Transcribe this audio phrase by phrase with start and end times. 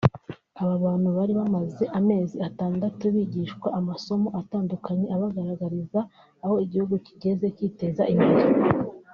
[0.61, 5.99] Aba bantu bari bamaze amezi atandatu bigishwa amasomo atandukanye abagaragariza
[6.43, 8.43] aho igihugu cyigeze cyiteza imbere